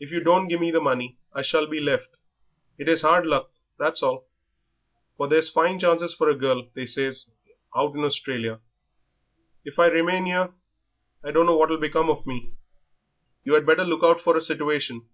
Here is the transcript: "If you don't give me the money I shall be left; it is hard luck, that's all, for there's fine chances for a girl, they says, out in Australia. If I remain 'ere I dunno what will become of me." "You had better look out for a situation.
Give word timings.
"If 0.00 0.10
you 0.10 0.18
don't 0.18 0.48
give 0.48 0.60
me 0.60 0.72
the 0.72 0.80
money 0.80 1.16
I 1.32 1.42
shall 1.42 1.68
be 1.68 1.78
left; 1.78 2.08
it 2.76 2.88
is 2.88 3.02
hard 3.02 3.24
luck, 3.24 3.52
that's 3.78 4.02
all, 4.02 4.26
for 5.16 5.28
there's 5.28 5.48
fine 5.48 5.78
chances 5.78 6.12
for 6.12 6.28
a 6.28 6.34
girl, 6.34 6.68
they 6.74 6.84
says, 6.84 7.30
out 7.76 7.94
in 7.94 8.02
Australia. 8.02 8.58
If 9.64 9.78
I 9.78 9.86
remain 9.86 10.26
'ere 10.26 10.54
I 11.22 11.30
dunno 11.30 11.56
what 11.56 11.68
will 11.68 11.78
become 11.78 12.10
of 12.10 12.26
me." 12.26 12.54
"You 13.44 13.54
had 13.54 13.64
better 13.64 13.84
look 13.84 14.02
out 14.02 14.20
for 14.20 14.36
a 14.36 14.42
situation. 14.42 15.08